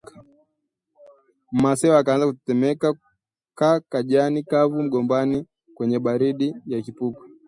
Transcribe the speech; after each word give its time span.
Me 1.51 1.57
Masewa 1.61 1.97
akaanza 2.01 2.27
kutetemeka 2.27 2.87
ka 3.91 3.97
jani 4.11 4.39
kavu 4.49 4.77
la 4.77 4.83
mgomba 4.83 5.17
kwenye 5.75 5.97
baridi 6.05 6.55
ya 6.71 6.79
kipupwe 6.85 7.23